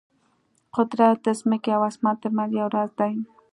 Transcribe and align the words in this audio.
قدرت 0.75 1.17
د 1.25 1.27
ځمکې 1.39 1.71
او 1.77 1.81
اسمان 1.89 2.15
ترمنځ 2.21 2.51
یو 2.59 2.67
راز 2.75 2.91
دی. 2.99 3.13